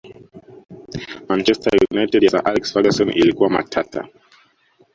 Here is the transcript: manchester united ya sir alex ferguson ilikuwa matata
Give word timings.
manchester 1.29 1.73
united 1.93 2.19
ya 2.23 2.29
sir 2.29 2.41
alex 2.45 2.71
ferguson 2.73 3.09
ilikuwa 3.09 3.49
matata 3.49 4.07